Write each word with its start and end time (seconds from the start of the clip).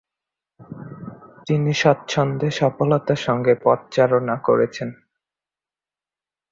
তিনি 1.47 1.71
স্বচ্ছন্দে 1.73 2.47
সফলতার 2.51 3.19
সঙ্গে 3.27 3.53
পদচারণা 3.63 4.35
করেছেন। 4.47 4.89